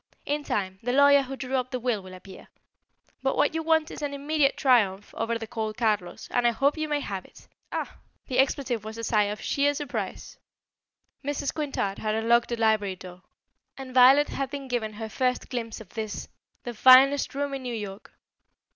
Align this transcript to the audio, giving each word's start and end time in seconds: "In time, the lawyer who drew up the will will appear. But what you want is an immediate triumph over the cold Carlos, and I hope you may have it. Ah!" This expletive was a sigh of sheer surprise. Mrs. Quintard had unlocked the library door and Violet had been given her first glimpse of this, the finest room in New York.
"In 0.25 0.43
time, 0.43 0.79
the 0.81 0.93
lawyer 0.93 1.21
who 1.21 1.35
drew 1.35 1.57
up 1.57 1.69
the 1.69 1.79
will 1.79 2.01
will 2.01 2.15
appear. 2.15 2.47
But 3.21 3.37
what 3.37 3.53
you 3.53 3.61
want 3.61 3.91
is 3.91 4.01
an 4.01 4.15
immediate 4.15 4.57
triumph 4.57 5.13
over 5.13 5.37
the 5.37 5.45
cold 5.45 5.77
Carlos, 5.77 6.27
and 6.31 6.47
I 6.47 6.51
hope 6.53 6.75
you 6.75 6.87
may 6.87 7.01
have 7.01 7.23
it. 7.23 7.47
Ah!" 7.71 7.97
This 8.25 8.39
expletive 8.39 8.83
was 8.83 8.97
a 8.97 9.03
sigh 9.03 9.25
of 9.25 9.39
sheer 9.43 9.75
surprise. 9.75 10.39
Mrs. 11.23 11.53
Quintard 11.53 11.99
had 11.99 12.15
unlocked 12.15 12.49
the 12.49 12.55
library 12.57 12.95
door 12.95 13.21
and 13.77 13.93
Violet 13.93 14.29
had 14.29 14.49
been 14.49 14.67
given 14.67 14.93
her 14.93 15.07
first 15.07 15.49
glimpse 15.49 15.79
of 15.79 15.89
this, 15.89 16.27
the 16.63 16.73
finest 16.73 17.35
room 17.35 17.53
in 17.53 17.61
New 17.61 17.75
York. 17.75 18.11